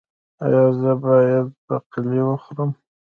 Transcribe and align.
ایا 0.43 0.63
زه 0.81 0.91
باید 1.03 1.47
باقلي 1.65 2.19
وخورم؟ 2.23 2.71